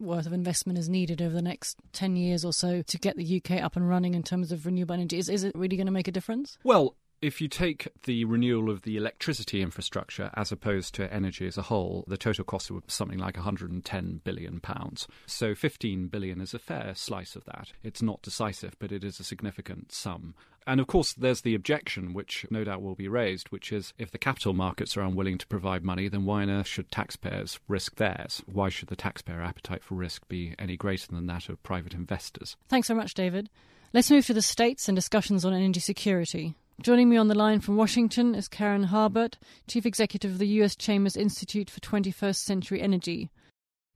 worth 0.00 0.26
of 0.26 0.32
investment 0.32 0.76
is 0.76 0.88
needed 0.88 1.22
over 1.22 1.34
the 1.34 1.42
next 1.42 1.78
10 1.92 2.16
years 2.16 2.44
or 2.44 2.52
so 2.52 2.82
to 2.82 2.98
get 2.98 3.16
the 3.16 3.36
UK 3.36 3.62
up 3.62 3.76
and 3.76 3.88
running 3.88 4.14
in 4.14 4.24
terms 4.24 4.50
of 4.50 4.66
renewable 4.66 4.94
energy. 4.94 5.18
Is, 5.18 5.28
is 5.28 5.44
it 5.44 5.54
really 5.54 5.76
going 5.76 5.86
to 5.86 5.92
make 5.92 6.08
a 6.08 6.12
difference? 6.12 6.58
Well, 6.64 6.96
if 7.26 7.40
you 7.40 7.48
take 7.48 7.88
the 8.04 8.24
renewal 8.24 8.70
of 8.70 8.82
the 8.82 8.96
electricity 8.96 9.60
infrastructure 9.60 10.30
as 10.34 10.52
opposed 10.52 10.94
to 10.94 11.12
energy 11.12 11.44
as 11.44 11.58
a 11.58 11.62
whole, 11.62 12.04
the 12.06 12.16
total 12.16 12.44
cost 12.44 12.70
was 12.70 12.84
something 12.86 13.18
like 13.18 13.36
110 13.36 14.20
billion 14.22 14.60
pounds. 14.60 15.08
So 15.26 15.52
15 15.52 16.06
billion 16.06 16.40
is 16.40 16.54
a 16.54 16.60
fair 16.60 16.92
slice 16.94 17.34
of 17.34 17.44
that. 17.46 17.72
It's 17.82 18.00
not 18.00 18.22
decisive, 18.22 18.76
but 18.78 18.92
it 18.92 19.02
is 19.02 19.18
a 19.18 19.24
significant 19.24 19.90
sum. 19.90 20.36
And 20.68 20.78
of 20.78 20.86
course, 20.86 21.14
there's 21.14 21.40
the 21.40 21.56
objection, 21.56 22.12
which 22.12 22.46
no 22.48 22.62
doubt 22.62 22.80
will 22.80 22.94
be 22.94 23.08
raised, 23.08 23.48
which 23.48 23.72
is 23.72 23.92
if 23.98 24.12
the 24.12 24.18
capital 24.18 24.52
markets 24.52 24.96
are 24.96 25.02
unwilling 25.02 25.38
to 25.38 25.48
provide 25.48 25.82
money, 25.82 26.06
then 26.06 26.26
why 26.26 26.42
on 26.42 26.50
earth 26.50 26.68
should 26.68 26.92
taxpayers 26.92 27.58
risk 27.66 27.96
theirs? 27.96 28.40
Why 28.46 28.68
should 28.68 28.88
the 28.88 28.94
taxpayer 28.94 29.42
appetite 29.42 29.82
for 29.82 29.96
risk 29.96 30.28
be 30.28 30.54
any 30.60 30.76
greater 30.76 31.08
than 31.08 31.26
that 31.26 31.48
of 31.48 31.60
private 31.64 31.92
investors? 31.92 32.56
Thanks 32.68 32.86
so 32.86 32.94
much, 32.94 33.14
David. 33.14 33.50
Let's 33.92 34.12
move 34.12 34.26
to 34.26 34.34
the 34.34 34.42
States 34.42 34.88
and 34.88 34.94
discussions 34.94 35.44
on 35.44 35.54
energy 35.54 35.80
security. 35.80 36.54
Joining 36.86 37.08
me 37.08 37.16
on 37.16 37.26
the 37.26 37.34
line 37.34 37.58
from 37.58 37.76
Washington 37.76 38.36
is 38.36 38.46
Karen 38.46 38.84
Harbert, 38.84 39.38
Chief 39.66 39.84
Executive 39.84 40.30
of 40.30 40.38
the 40.38 40.46
U.S. 40.58 40.76
Chambers 40.76 41.16
Institute 41.16 41.68
for 41.68 41.80
21st 41.80 42.36
Century 42.36 42.80
Energy. 42.80 43.28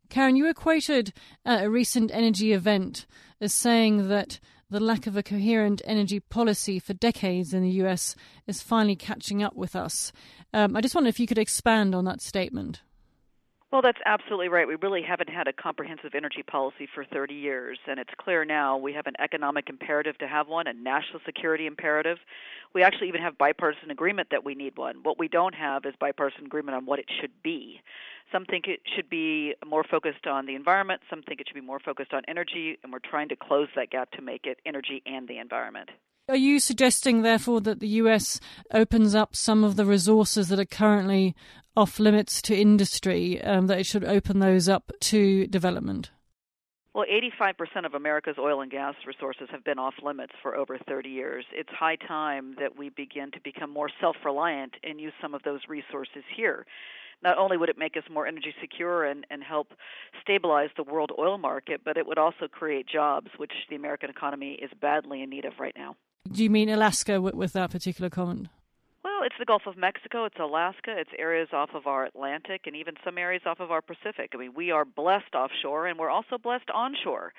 Karen, 0.09 0.35
you 0.35 0.43
were 0.43 0.53
quoted 0.53 1.13
at 1.45 1.63
a 1.63 1.71
recent 1.71 2.11
energy 2.13 2.53
event 2.53 3.07
as 3.41 3.55
saying 3.55 4.09
that 4.09 4.41
the 4.71 4.81
lack 4.81 5.07
of 5.07 5.17
a 5.17 5.23
coherent 5.23 5.81
energy 5.85 6.19
policy 6.19 6.81
for 6.81 6.93
decades 6.93 7.55
in 7.55 7.63
the 7.63 7.71
US 7.85 8.17
is 8.49 8.61
finally 8.61 8.97
catching 8.97 9.41
up 9.41 9.55
with 9.55 9.77
us. 9.77 10.11
Um, 10.53 10.75
I 10.75 10.81
just 10.81 10.97
wonder 10.97 11.11
if 11.11 11.21
you 11.21 11.29
could 11.29 11.39
expand 11.39 11.95
on 11.95 12.07
that 12.07 12.21
statement. 12.21 12.83
Well, 13.73 13.83
that's 13.83 14.01
absolutely 14.05 14.49
right. 14.49 14.67
We 14.67 14.75
really 14.75 15.03
haven't 15.03 15.31
had 15.31 15.47
a 15.47 15.53
comprehensive 15.53 16.17
energy 16.17 16.43
policy 16.43 16.89
for 16.93 17.05
30 17.05 17.35
years, 17.35 17.79
and 17.87 18.01
it's 18.01 18.11
clear 18.19 18.45
now 18.45 18.77
we 18.77 18.93
have 18.95 19.07
an 19.07 19.15
economic 19.21 19.69
imperative 19.69 20.19
to 20.19 20.27
have 20.27 20.49
one, 20.49 20.67
a 20.67 20.73
national 20.73 21.21
security 21.25 21.67
imperative. 21.67 22.19
We 22.75 22.83
actually 22.83 23.07
even 23.07 23.23
have 23.23 23.39
bipartisan 23.39 23.93
agreement 23.93 24.31
that 24.33 24.45
we 24.45 24.57
need 24.57 24.77
one. 24.77 25.05
What 25.05 25.21
we 25.21 25.29
don't 25.29 25.55
have 25.55 25.85
is 25.85 25.95
bipartisan 26.01 26.47
agreement 26.47 26.77
on 26.77 26.85
what 26.85 26.99
it 26.99 27.07
should 27.21 27.31
be. 27.45 27.81
Some 28.33 28.45
think 28.45 28.67
it 28.67 28.81
should 28.97 29.09
be 29.09 29.55
more 29.65 29.85
focused 29.89 30.27
on 30.27 30.47
the 30.47 30.57
environment, 30.57 31.03
some 31.09 31.23
think 31.23 31.41
it 31.41 31.47
should 31.47 31.55
be 31.55 31.61
more 31.61 31.81
focused 31.81 32.13
on 32.13 32.23
energy, 32.27 32.77
and 32.83 32.93
we're 32.93 32.99
trying 32.99 33.29
to 33.29 33.37
close 33.37 33.69
that 33.77 33.91
gap 33.91 34.11
to 34.13 34.23
make 34.23 34.47
it 34.47 34.59
energy 34.67 35.01
and 35.07 35.29
the 35.29 35.39
environment. 35.39 35.91
Are 36.29 36.37
you 36.37 36.61
suggesting, 36.61 37.23
therefore, 37.23 37.61
that 37.63 37.81
the 37.81 37.89
US 37.89 38.39
opens 38.73 39.17
up 39.17 39.35
some 39.35 39.65
of 39.65 39.75
the 39.75 39.85
resources 39.85 40.49
that 40.49 40.61
are 40.61 40.65
currently 40.65 41.35
off 41.77 41.99
limits 41.99 42.43
to 42.43 42.57
industry, 42.57 43.43
um, 43.43 43.67
that 43.69 43.81
it 43.81 43.87
should 43.87 44.05
open 44.05 44.39
those 44.39 44.69
up 44.69 44.93
to 45.01 45.47
development? 45.47 46.11
Well, 46.93 47.07
85% 47.41 47.87
of 47.87 47.95
America's 47.95 48.37
oil 48.37 48.61
and 48.61 48.71
gas 48.71 48.95
resources 49.07 49.49
have 49.53 49.63
been 49.63 49.79
off 49.79 49.95
limits 50.03 50.33
for 50.43 50.57
over 50.57 50.77
30 50.77 51.09
years. 51.09 51.45
It's 51.53 51.69
high 51.71 51.95
time 51.97 52.57
that 52.59 52.77
we 52.77 52.89
begin 52.89 53.31
to 53.31 53.41
become 53.45 53.71
more 53.71 53.89
self 54.01 54.17
reliant 54.25 54.75
and 54.83 55.01
use 55.01 55.13
some 55.23 55.33
of 55.33 55.43
those 55.45 55.61
resources 55.69 56.25
here. 56.37 56.67
Not 57.23 57.39
only 57.39 57.57
would 57.57 57.69
it 57.69 57.79
make 57.79 57.97
us 57.97 58.03
more 58.11 58.27
energy 58.27 58.55
secure 58.61 59.05
and, 59.05 59.25
and 59.31 59.43
help 59.43 59.73
stabilize 60.21 60.71
the 60.77 60.83
world 60.83 61.13
oil 61.17 61.39
market, 61.39 61.83
but 61.85 61.97
it 61.97 62.07
would 62.07 62.19
also 62.19 62.49
create 62.51 62.87
jobs, 62.89 63.29
which 63.37 63.53
the 63.69 63.77
American 63.77 64.11
economy 64.11 64.59
is 64.61 64.71
badly 64.81 65.23
in 65.23 65.31
need 65.31 65.45
of 65.45 65.53
right 65.61 65.75
now. 65.77 65.97
Do 66.33 66.43
you 66.43 66.51
mean 66.51 66.69
Alaska 66.69 67.21
with, 67.21 67.35
with 67.35 67.53
that 67.53 67.71
particular 67.71 68.11
comment? 68.11 68.49
It's 69.23 69.35
the 69.39 69.45
Gulf 69.45 69.63
of 69.67 69.77
Mexico, 69.77 70.25
it's 70.25 70.39
Alaska, 70.41 70.95
it's 70.97 71.11
areas 71.19 71.49
off 71.53 71.71
of 71.75 71.87
our 71.87 72.05
Atlantic, 72.07 72.63
and 72.67 72.75
even 72.75 72.95
some 73.05 73.19
areas 73.19 73.43
off 73.45 73.61
of 73.61 73.71
our 73.71 73.83
Pacific. 73.83 74.31
I 74.35 74.39
mean, 74.39 74.53
we 74.57 74.71
are 74.71 74.85
blessed 74.85 75.35
offshore, 75.35 75.87
and 75.87 75.99
we're 75.99 76.11
also 76.11 76.39
blessed 76.43 76.71
onshore. 76.73 77.33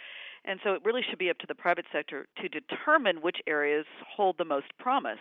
And 0.45 0.59
so 0.63 0.73
it 0.73 0.81
really 0.85 1.01
should 1.07 1.19
be 1.19 1.29
up 1.29 1.39
to 1.39 1.47
the 1.47 1.55
private 1.55 1.85
sector 1.91 2.27
to 2.37 2.49
determine 2.49 3.21
which 3.21 3.37
areas 3.47 3.85
hold 4.15 4.37
the 4.37 4.45
most 4.45 4.67
promise 4.79 5.19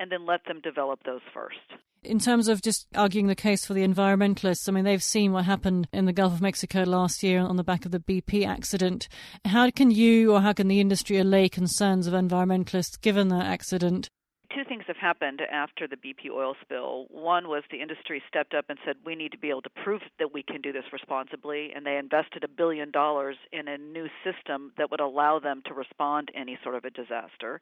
and 0.00 0.10
then 0.10 0.24
let 0.26 0.44
them 0.46 0.60
develop 0.62 1.00
those 1.04 1.20
first. 1.34 1.56
In 2.02 2.18
terms 2.18 2.48
of 2.48 2.62
just 2.62 2.86
arguing 2.94 3.26
the 3.26 3.34
case 3.34 3.66
for 3.66 3.74
the 3.74 3.86
environmentalists, 3.86 4.68
I 4.68 4.72
mean, 4.72 4.84
they've 4.84 5.02
seen 5.02 5.32
what 5.32 5.44
happened 5.44 5.88
in 5.92 6.04
the 6.04 6.12
Gulf 6.12 6.34
of 6.34 6.40
Mexico 6.40 6.84
last 6.84 7.22
year 7.22 7.40
on 7.40 7.56
the 7.56 7.64
back 7.64 7.84
of 7.84 7.90
the 7.90 7.98
BP 7.98 8.46
accident. 8.46 9.08
How 9.44 9.70
can 9.70 9.90
you 9.90 10.32
or 10.32 10.40
how 10.40 10.52
can 10.52 10.68
the 10.68 10.80
industry 10.80 11.18
allay 11.18 11.48
concerns 11.48 12.06
of 12.06 12.14
environmentalists 12.14 13.00
given 13.00 13.28
that 13.28 13.46
accident? 13.46 14.10
Two 14.54 14.64
things 14.64 14.84
have 14.86 14.96
happened 14.96 15.42
after 15.52 15.86
the 15.86 15.96
BP 15.96 16.30
oil 16.32 16.54
spill. 16.62 17.06
One 17.10 17.48
was 17.48 17.64
the 17.70 17.82
industry 17.82 18.22
stepped 18.28 18.54
up 18.54 18.64
and 18.70 18.78
said, 18.84 18.96
we 19.04 19.14
need 19.14 19.32
to 19.32 19.38
be 19.38 19.50
able 19.50 19.62
to 19.62 19.70
prove 19.84 20.00
that 20.18 20.32
we 20.32 20.42
can 20.42 20.62
do 20.62 20.72
this 20.72 20.90
responsibly, 20.90 21.72
and 21.76 21.84
they 21.84 21.98
invested 21.98 22.44
a 22.44 22.48
billion 22.48 22.90
dollars 22.90 23.36
in 23.52 23.68
a 23.68 23.76
new 23.76 24.08
system 24.24 24.72
that 24.78 24.90
would 24.90 25.00
allow 25.00 25.38
them 25.38 25.62
to 25.66 25.74
respond 25.74 26.28
to 26.28 26.38
any 26.38 26.58
sort 26.62 26.76
of 26.76 26.84
a 26.86 26.90
disaster. 26.90 27.60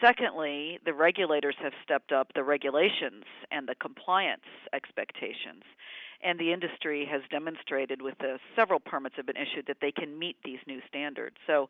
Secondly, 0.00 0.78
the 0.84 0.94
regulators 0.94 1.56
have 1.60 1.72
stepped 1.82 2.12
up 2.12 2.32
the 2.34 2.44
regulations 2.44 3.24
and 3.50 3.66
the 3.66 3.74
compliance 3.74 4.46
expectations. 4.72 5.64
And 6.22 6.38
the 6.38 6.52
industry 6.52 7.06
has 7.10 7.22
demonstrated 7.30 8.02
with 8.02 8.14
the 8.18 8.38
several 8.54 8.80
permits 8.80 9.16
have 9.16 9.26
been 9.26 9.36
issued 9.36 9.66
that 9.68 9.78
they 9.80 9.92
can 9.92 10.18
meet 10.18 10.36
these 10.44 10.58
new 10.66 10.80
standards. 10.88 11.36
So 11.46 11.68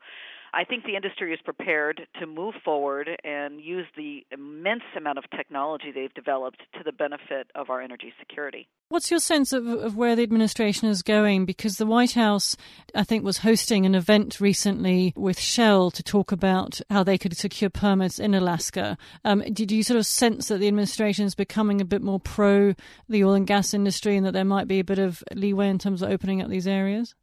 I 0.55 0.65
think 0.65 0.85
the 0.85 0.97
industry 0.97 1.33
is 1.33 1.41
prepared 1.45 2.07
to 2.21 2.27
move 2.27 2.55
forward 2.65 3.09
and 3.25 3.61
use 3.61 3.87
the 3.97 4.25
immense 4.31 4.85
amount 4.97 5.19
of 5.19 5.25
technology 5.31 5.93
they've 5.93 6.15
developed 6.15 6.63
to 6.75 6.85
the 6.85 6.93
benefit 6.93 7.51
of 7.55 7.71
our 7.71 7.81
energy 7.81 8.13
security. 8.19 8.69
What's 8.89 9.11
your 9.11 9.19
sense 9.19 9.53
of, 9.53 9.67
of 9.67 9.97
where 9.97 10.15
the 10.15 10.23
administration 10.23 10.89
is 10.89 11.03
going? 11.03 11.45
Because 11.45 11.77
the 11.77 11.87
White 11.87 12.13
House, 12.13 12.57
I 12.95 13.03
think, 13.03 13.25
was 13.25 13.39
hosting 13.39 13.85
an 13.85 13.97
event 13.97 14.41
recently 14.41 15.13
with 15.17 15.41
Shell 15.41 15.91
to 15.91 16.05
talk 16.05 16.31
about 16.31 16.81
how 16.89 17.03
they 17.03 17.19
could 17.19 17.37
secure 17.37 17.69
permits 17.69 18.21
in 18.21 18.33
Alaska. 18.33 18.97
Um, 19.25 19.43
did 19.53 19.73
you 19.73 19.83
sort 19.83 19.99
of 19.99 20.07
sense 20.07 20.47
that 20.49 20.59
the 20.59 20.69
administration 20.69 21.27
is 21.27 21.35
becoming 21.35 21.81
a 21.81 21.85
bit 21.85 22.01
more 22.01 22.21
pro 22.21 22.75
the 23.09 23.25
oil 23.25 23.35
and 23.35 23.47
gas 23.47 23.75
industry 23.75 24.17
and 24.17 24.25
that 24.25 24.33
there 24.33 24.45
might 24.45 24.69
be 24.69 24.79
a 24.79 24.85
bit 24.85 25.01
of 25.01 25.25
leeway 25.35 25.69
in 25.69 25.79
terms 25.79 26.01
of 26.01 26.11
opening 26.11 26.41
up 26.41 26.49
these 26.49 26.69
areas? 26.69 27.17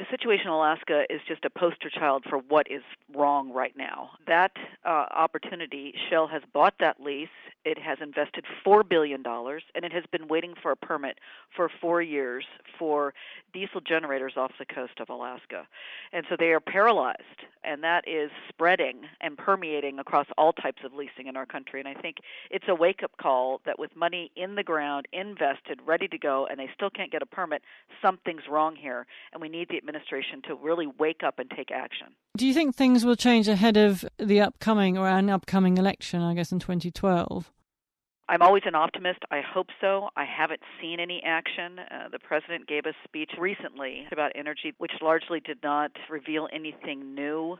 The 0.00 0.06
situation 0.10 0.46
in 0.46 0.52
Alaska 0.52 1.04
is 1.10 1.20
just 1.28 1.44
a 1.44 1.50
poster 1.50 1.90
child 1.90 2.24
for 2.26 2.38
what 2.38 2.66
is 2.70 2.80
wrong 3.14 3.52
right 3.52 3.76
now. 3.76 4.12
That 4.26 4.52
uh, 4.82 5.04
opportunity, 5.14 5.92
Shell 6.08 6.26
has 6.28 6.40
bought 6.54 6.72
that 6.80 7.02
lease. 7.02 7.28
It 7.66 7.78
has 7.78 7.98
invested 8.00 8.46
$4 8.66 8.88
billion, 8.88 9.22
and 9.26 9.84
it 9.84 9.92
has 9.92 10.04
been 10.10 10.26
waiting 10.26 10.54
for 10.62 10.70
a 10.70 10.76
permit 10.76 11.18
for 11.54 11.70
four 11.82 12.00
years 12.00 12.46
for 12.78 13.12
diesel 13.52 13.82
generators 13.82 14.32
off 14.38 14.52
the 14.58 14.64
coast 14.64 15.00
of 15.00 15.10
Alaska. 15.10 15.66
And 16.14 16.24
so 16.30 16.36
they 16.38 16.52
are 16.52 16.60
paralyzed, 16.60 17.44
and 17.62 17.84
that 17.84 18.08
is 18.08 18.30
spreading 18.48 19.02
and 19.20 19.36
permeating 19.36 19.98
across 19.98 20.28
all 20.38 20.54
types 20.54 20.80
of 20.82 20.94
leasing 20.94 21.26
in 21.26 21.36
our 21.36 21.44
country. 21.44 21.78
And 21.78 21.88
I 21.88 22.00
think 22.00 22.16
it's 22.50 22.64
a 22.68 22.74
wake 22.74 23.02
up 23.02 23.12
call 23.20 23.60
that 23.66 23.78
with 23.78 23.94
money 23.94 24.30
in 24.34 24.54
the 24.54 24.62
ground, 24.62 25.06
invested, 25.12 25.80
ready 25.84 26.08
to 26.08 26.16
go, 26.16 26.46
and 26.50 26.58
they 26.58 26.70
still 26.74 26.88
can't 26.88 27.12
get 27.12 27.20
a 27.20 27.26
permit, 27.26 27.60
something's 28.00 28.48
wrong 28.48 28.74
here, 28.74 29.04
and 29.34 29.42
we 29.42 29.50
need 29.50 29.68
the 29.68 29.76
administration 29.90 30.42
to 30.48 30.54
really 30.54 30.86
wake 30.98 31.22
up 31.24 31.38
and 31.38 31.50
take 31.50 31.70
action. 31.70 32.08
Do 32.36 32.46
you 32.46 32.54
think 32.54 32.74
things 32.74 33.04
will 33.04 33.16
change 33.16 33.48
ahead 33.48 33.76
of 33.76 34.04
the 34.18 34.40
upcoming 34.40 34.96
or 34.96 35.08
an 35.08 35.28
upcoming 35.28 35.78
election, 35.78 36.22
I 36.22 36.34
guess, 36.34 36.52
in 36.52 36.58
2012? 36.58 37.50
I'm 38.28 38.42
always 38.42 38.62
an 38.64 38.76
optimist. 38.76 39.18
I 39.32 39.40
hope 39.40 39.66
so. 39.80 40.08
I 40.16 40.24
haven't 40.24 40.60
seen 40.80 41.00
any 41.00 41.20
action. 41.24 41.80
Uh, 41.80 42.08
the 42.12 42.20
president 42.20 42.68
gave 42.68 42.86
a 42.86 42.92
speech 43.04 43.32
recently 43.36 44.06
about 44.12 44.30
energy, 44.36 44.72
which 44.78 44.92
largely 45.02 45.40
did 45.40 45.58
not 45.64 45.90
reveal 46.08 46.46
anything 46.52 47.16
new. 47.16 47.58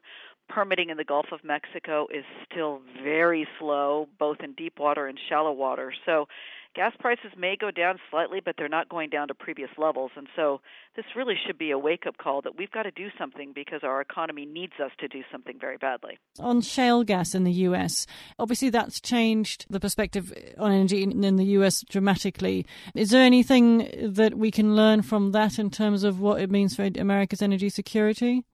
Permitting 0.48 0.90
in 0.90 0.96
the 0.96 1.04
Gulf 1.04 1.26
of 1.32 1.40
Mexico 1.42 2.06
is 2.14 2.24
still 2.50 2.80
very 3.02 3.48
slow, 3.58 4.08
both 4.18 4.38
in 4.44 4.52
deep 4.52 4.78
water 4.78 5.08
and 5.08 5.18
shallow 5.28 5.52
water. 5.52 5.92
So 6.06 6.26
gas 6.74 6.92
prices 6.98 7.32
may 7.36 7.56
go 7.56 7.70
down 7.70 7.98
slightly, 8.10 8.40
but 8.44 8.54
they're 8.56 8.68
not 8.68 8.88
going 8.88 9.10
down 9.10 9.28
to 9.28 9.34
previous 9.34 9.70
levels. 9.76 10.10
And 10.16 10.28
so 10.36 10.60
this 10.96 11.04
really 11.16 11.34
should 11.46 11.58
be 11.58 11.70
a 11.70 11.78
wake 11.78 12.06
up 12.06 12.16
call 12.18 12.42
that 12.42 12.56
we've 12.56 12.70
got 12.70 12.84
to 12.84 12.90
do 12.90 13.08
something 13.18 13.52
because 13.54 13.80
our 13.82 14.00
economy 14.00 14.46
needs 14.46 14.74
us 14.82 14.90
to 14.98 15.08
do 15.08 15.22
something 15.30 15.58
very 15.60 15.76
badly. 15.76 16.18
On 16.38 16.60
shale 16.60 17.04
gas 17.04 17.34
in 17.34 17.44
the 17.44 17.52
US, 17.52 18.06
obviously 18.38 18.70
that's 18.70 19.00
changed 19.00 19.66
the 19.68 19.80
perspective 19.80 20.32
on 20.58 20.72
energy 20.72 21.02
in 21.02 21.36
the 21.36 21.44
US 21.44 21.82
dramatically. 21.88 22.66
Is 22.94 23.10
there 23.10 23.22
anything 23.22 23.90
that 24.02 24.34
we 24.34 24.50
can 24.50 24.76
learn 24.76 25.02
from 25.02 25.32
that 25.32 25.58
in 25.58 25.70
terms 25.70 26.04
of 26.04 26.20
what 26.20 26.40
it 26.40 26.50
means 26.50 26.76
for 26.76 26.88
America's 26.98 27.42
energy 27.42 27.68
security? 27.68 28.44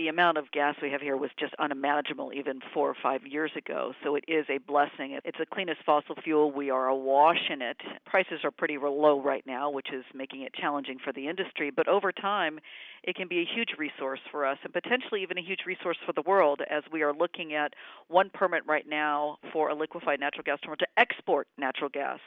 The 0.00 0.08
amount 0.08 0.38
of 0.38 0.50
gas 0.50 0.76
we 0.80 0.90
have 0.90 1.02
here 1.02 1.16
was 1.16 1.28
just 1.38 1.52
unimaginable 1.58 2.32
even 2.34 2.60
four 2.72 2.88
or 2.88 2.96
five 3.02 3.26
years 3.26 3.50
ago. 3.54 3.92
So 4.02 4.14
it 4.14 4.24
is 4.26 4.46
a 4.48 4.56
blessing. 4.56 5.18
It's 5.26 5.36
the 5.38 5.44
cleanest 5.44 5.80
fossil 5.84 6.14
fuel. 6.24 6.50
We 6.50 6.70
are 6.70 6.88
awash 6.88 7.50
in 7.50 7.60
it. 7.60 7.76
Prices 8.06 8.40
are 8.42 8.50
pretty 8.50 8.78
low 8.78 9.20
right 9.20 9.44
now, 9.46 9.68
which 9.68 9.88
is 9.92 10.02
making 10.14 10.40
it 10.40 10.54
challenging 10.54 10.96
for 11.04 11.12
the 11.12 11.28
industry. 11.28 11.70
But 11.70 11.86
over 11.86 12.12
time, 12.12 12.60
it 13.04 13.14
can 13.14 13.28
be 13.28 13.40
a 13.40 13.44
huge 13.44 13.72
resource 13.78 14.20
for 14.30 14.46
us 14.46 14.56
and 14.64 14.72
potentially 14.72 15.22
even 15.22 15.36
a 15.36 15.42
huge 15.42 15.60
resource 15.66 15.98
for 16.06 16.14
the 16.14 16.22
world 16.22 16.62
as 16.70 16.82
we 16.90 17.02
are 17.02 17.12
looking 17.12 17.52
at 17.52 17.74
one 18.08 18.30
permit 18.32 18.62
right 18.66 18.88
now 18.88 19.36
for 19.52 19.68
a 19.68 19.74
liquefied 19.74 20.18
natural 20.18 20.44
gas 20.44 20.60
terminal 20.62 20.78
to 20.78 20.86
export 20.96 21.46
natural 21.58 21.90
gas. 21.90 22.20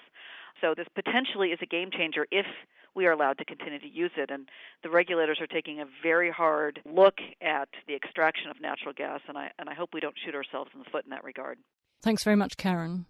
So 0.62 0.74
this 0.76 0.88
potentially 0.96 1.50
is 1.50 1.60
a 1.62 1.66
game 1.66 1.90
changer 1.92 2.26
if 2.32 2.46
we 2.96 3.06
are 3.06 3.12
allowed 3.12 3.38
to 3.40 3.46
continue 3.46 3.80
to 3.80 3.88
use 3.88 4.12
it. 4.18 4.30
And 4.32 4.48
the 4.84 4.90
regulators 4.90 5.40
are 5.42 5.48
taking 5.48 5.80
a 5.80 5.86
very 6.02 6.32
hard 6.32 6.80
look 6.86 7.16
at 7.42 7.70
the 7.88 7.96
extraction 7.96 8.50
of 8.50 8.62
natural 8.62 8.94
gas, 8.94 9.22
and 9.28 9.38
I, 9.38 9.52
and 9.60 9.70
I 9.70 9.74
hope 9.74 9.90
we 9.94 10.00
don't 10.00 10.16
shoot 10.24 10.36
ourselves 10.36 10.72
in 10.74 10.80
the 10.80 10.90
foot 10.90 11.06
in 11.06 11.12
that 11.12 11.24
regard. 11.24 11.58
Thanks 12.02 12.24
very 12.24 12.36
much, 12.36 12.58
Karen. 12.58 13.06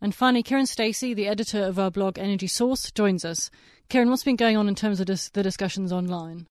And 0.00 0.14
finally, 0.14 0.42
Kiran 0.42 0.66
Stacey, 0.66 1.14
the 1.14 1.28
editor 1.28 1.62
of 1.62 1.78
our 1.78 1.90
blog 1.90 2.18
Energy 2.18 2.46
Source, 2.46 2.90
joins 2.90 3.24
us. 3.24 3.50
Kiran, 3.88 4.10
what's 4.10 4.24
been 4.24 4.36
going 4.36 4.56
on 4.56 4.68
in 4.68 4.74
terms 4.74 5.00
of 5.00 5.06
dis- 5.06 5.30
the 5.30 5.42
discussions 5.42 5.92
online? 5.92 6.46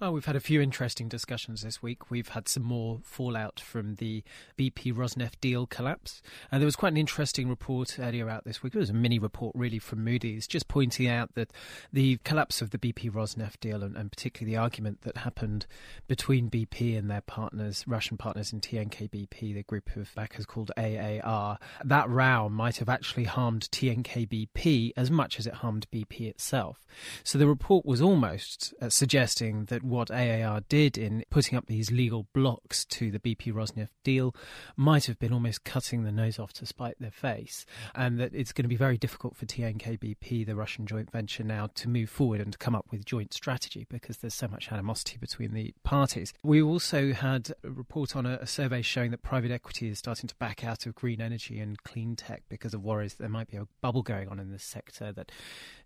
Oh, 0.00 0.10
we've 0.10 0.24
had 0.24 0.34
a 0.34 0.40
few 0.40 0.60
interesting 0.60 1.08
discussions 1.08 1.62
this 1.62 1.80
week. 1.80 2.10
We've 2.10 2.30
had 2.30 2.48
some 2.48 2.64
more 2.64 2.98
fallout 3.04 3.60
from 3.60 3.94
the 3.94 4.24
BP 4.58 4.92
Rosneft 4.92 5.40
deal 5.40 5.68
collapse. 5.68 6.20
And 6.50 6.60
there 6.60 6.66
was 6.66 6.74
quite 6.74 6.92
an 6.92 6.98
interesting 6.98 7.48
report 7.48 7.96
earlier 8.00 8.28
out 8.28 8.44
this 8.44 8.60
week. 8.60 8.74
It 8.74 8.80
was 8.80 8.90
a 8.90 8.94
mini 8.94 9.20
report, 9.20 9.54
really, 9.54 9.78
from 9.78 10.02
Moody's, 10.02 10.48
just 10.48 10.66
pointing 10.66 11.06
out 11.06 11.36
that 11.36 11.52
the 11.92 12.18
collapse 12.24 12.60
of 12.60 12.70
the 12.70 12.78
BP 12.78 13.08
Rosneft 13.12 13.60
deal, 13.60 13.84
and, 13.84 13.96
and 13.96 14.10
particularly 14.10 14.56
the 14.56 14.60
argument 14.60 15.02
that 15.02 15.18
happened 15.18 15.64
between 16.08 16.50
BP 16.50 16.98
and 16.98 17.08
their 17.08 17.20
partners, 17.20 17.84
Russian 17.86 18.16
partners 18.16 18.52
in 18.52 18.60
TNKBP, 18.60 19.54
the 19.54 19.62
group 19.62 19.94
of 19.94 20.12
backers 20.16 20.44
called 20.44 20.72
AAR, 20.76 21.56
that 21.84 22.08
row 22.08 22.48
might 22.48 22.78
have 22.78 22.88
actually 22.88 23.24
harmed 23.24 23.68
TNKBP 23.70 24.90
as 24.96 25.08
much 25.08 25.38
as 25.38 25.46
it 25.46 25.54
harmed 25.54 25.86
BP 25.92 26.22
itself. 26.22 26.84
So 27.22 27.38
the 27.38 27.46
report 27.46 27.86
was 27.86 28.02
almost 28.02 28.74
uh, 28.82 28.88
suggesting 28.88 29.66
that 29.66 29.83
what 29.84 30.10
AAR 30.10 30.62
did 30.68 30.96
in 30.96 31.24
putting 31.30 31.56
up 31.58 31.66
these 31.66 31.90
legal 31.90 32.26
blocks 32.32 32.84
to 32.86 33.10
the 33.10 33.18
BP 33.18 33.52
Rosneft 33.52 33.88
deal 34.02 34.34
might 34.76 35.04
have 35.06 35.18
been 35.18 35.32
almost 35.32 35.64
cutting 35.64 36.04
the 36.04 36.12
nose 36.12 36.38
off 36.38 36.52
to 36.54 36.66
spite 36.66 36.96
their 36.98 37.10
face, 37.10 37.66
and 37.94 38.18
that 38.18 38.34
it's 38.34 38.52
going 38.52 38.64
to 38.64 38.68
be 38.68 38.76
very 38.76 38.96
difficult 38.96 39.36
for 39.36 39.46
TNK-BP, 39.46 40.46
the 40.46 40.56
Russian 40.56 40.86
joint 40.86 41.10
venture, 41.10 41.44
now 41.44 41.68
to 41.74 41.88
move 41.88 42.08
forward 42.08 42.40
and 42.40 42.52
to 42.52 42.58
come 42.58 42.74
up 42.74 42.86
with 42.90 43.04
joint 43.04 43.34
strategy 43.34 43.86
because 43.88 44.18
there's 44.18 44.34
so 44.34 44.48
much 44.48 44.72
animosity 44.72 45.18
between 45.18 45.52
the 45.52 45.74
parties. 45.84 46.32
We 46.42 46.62
also 46.62 47.12
had 47.12 47.52
a 47.62 47.70
report 47.70 48.16
on 48.16 48.26
a, 48.26 48.38
a 48.40 48.46
survey 48.46 48.82
showing 48.82 49.10
that 49.10 49.22
private 49.22 49.50
equity 49.50 49.88
is 49.88 49.98
starting 49.98 50.28
to 50.28 50.34
back 50.36 50.64
out 50.64 50.86
of 50.86 50.94
green 50.94 51.20
energy 51.20 51.60
and 51.60 51.82
clean 51.82 52.16
tech 52.16 52.42
because 52.48 52.74
of 52.74 52.82
worries 52.82 53.14
that 53.14 53.24
there 53.24 53.30
might 53.30 53.50
be 53.50 53.56
a 53.56 53.66
bubble 53.80 54.02
going 54.02 54.28
on 54.28 54.38
in 54.40 54.50
this 54.50 54.64
sector, 54.64 55.12
that 55.12 55.30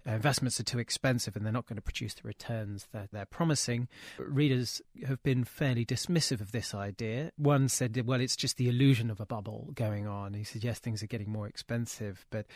investments 0.07 0.59
are 0.61 0.65
too 0.65 0.79
expensive 0.79 1.37
and 1.37 1.45
they're 1.45 1.53
not 1.53 1.67
going 1.67 1.77
to 1.77 1.83
produce 1.83 2.15
the 2.15 2.27
returns 2.27 2.87
that 2.93 3.09
they're 3.13 3.27
promising. 3.27 3.88
Readers 4.19 4.83
have 5.07 5.23
been 5.23 5.45
fairly 5.45 5.85
dismissive 5.85 6.41
of 6.41 6.53
this 6.53 6.75
idea. 6.75 7.33
One 7.37 7.69
said, 7.69 8.01
well, 8.07 8.21
it's 8.21 8.37
just 8.37 8.57
the 8.57 8.69
illusion 8.69 9.11
of 9.11 9.21
a 9.21 9.27
bubble 9.27 9.71
going 9.75 10.07
on. 10.07 10.35
He 10.35 10.45
suggests 10.45 10.81
things 10.81 11.03
are 11.03 11.07
getting 11.07 11.31
more 11.31 11.47
expensive, 11.47 12.27
but, 12.31 12.47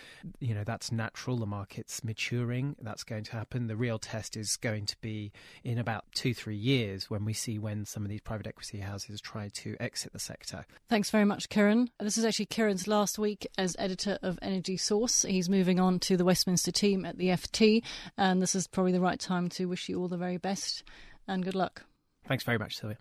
you 0.40 0.54
know, 0.54 0.64
that's 0.64 0.92
natural. 0.92 1.36
The 1.36 1.46
market's 1.46 2.04
maturing. 2.04 2.76
That's 2.80 3.04
going 3.04 3.24
to 3.24 3.32
happen. 3.32 3.66
The 3.66 3.76
real 3.76 3.98
test 3.98 4.36
is 4.36 4.56
going 4.56 4.86
to 4.86 4.96
be 5.00 5.32
in 5.64 5.78
about 5.78 6.04
two, 6.14 6.34
three 6.34 6.56
years 6.56 7.10
when 7.10 7.24
we 7.24 7.32
see 7.32 7.58
when 7.58 7.84
some 7.84 8.04
of 8.04 8.08
these 8.08 8.20
private 8.20 8.46
equity 8.46 8.78
houses 8.78 9.20
try 9.20 9.48
to 9.48 9.76
exit 9.80 10.12
the 10.12 10.18
sector. 10.18 10.64
Thanks 10.88 11.10
very 11.10 11.24
much, 11.24 11.48
Kiran. 11.48 11.88
This 12.00 12.18
is 12.18 12.24
actually 12.24 12.46
Kiran's 12.46 12.86
last 12.88 13.18
week 13.18 13.46
as 13.58 13.76
editor 13.78 14.18
of 14.22 14.38
Energy 14.42 14.76
Source. 14.76 15.22
He's 15.22 15.48
moving 15.48 15.80
on 15.80 15.98
to 16.00 16.16
the 16.16 16.24
Westminster 16.24 16.72
team 16.72 17.04
at 17.04 17.18
the 17.18 17.28
FT, 17.28 17.82
and 18.16 18.42
this 18.42 18.54
is 18.54 18.66
probably 18.66 18.92
the 18.92 19.00
right 19.00 19.18
time 19.18 19.48
to 19.50 19.66
wish 19.66 19.88
you 19.88 20.00
all 20.00 20.08
the 20.08 20.16
very 20.16 20.36
best 20.36 20.84
and 21.26 21.44
good 21.44 21.54
luck. 21.54 21.84
Thanks 22.26 22.44
very 22.44 22.58
much, 22.58 22.76
Sylvia. 22.76 22.98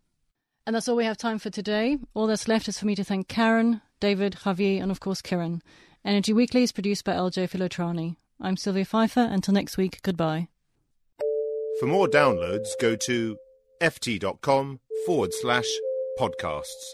And 0.65 0.75
that's 0.75 0.87
all 0.87 0.95
we 0.95 1.05
have 1.05 1.17
time 1.17 1.39
for 1.39 1.49
today. 1.49 1.97
All 2.13 2.27
that's 2.27 2.47
left 2.47 2.67
is 2.67 2.77
for 2.77 2.85
me 2.85 2.95
to 2.95 3.03
thank 3.03 3.27
Karen, 3.27 3.81
David, 3.99 4.37
Javier, 4.43 4.81
and 4.81 4.91
of 4.91 4.99
course 4.99 5.21
Kiran. 5.21 5.61
Energy 6.05 6.33
Weekly 6.33 6.63
is 6.63 6.71
produced 6.71 7.03
by 7.03 7.13
LJ 7.13 7.49
Filotrani. 7.49 8.15
I'm 8.39 8.57
Sylvia 8.57 8.85
Pfeifer. 8.85 9.31
Until 9.31 9.53
next 9.53 9.77
week, 9.77 10.01
goodbye. 10.03 10.47
For 11.79 11.87
more 11.87 12.07
downloads, 12.07 12.69
go 12.79 12.95
to 12.95 13.37
ft.com 13.81 14.79
forward 15.05 15.33
slash 15.33 15.67
podcasts. 16.19 16.93